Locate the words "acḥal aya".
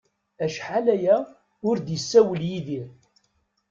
0.45-1.15